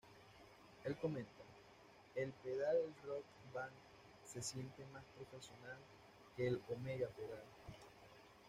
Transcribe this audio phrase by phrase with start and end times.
[0.83, 1.43] El comenta,
[2.15, 3.71] "el pedal Rock Band
[4.25, 5.77] se siente más profesional
[6.35, 7.43] que el Omega Pedal.